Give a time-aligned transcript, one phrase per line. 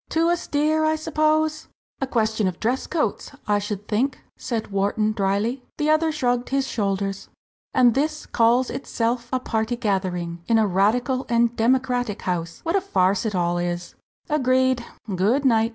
[0.09, 1.67] "Too austere, I suppose?"
[2.01, 5.61] "A question of dress coats, I should think," said Wharton, drily.
[5.77, 7.29] The other shrugged his shoulders.
[7.75, 12.81] "And this calls itself a party gathering in a radical and democratic house what a
[12.81, 13.93] farce it all is!"
[14.27, 14.83] "Agreed!
[15.15, 15.69] good night."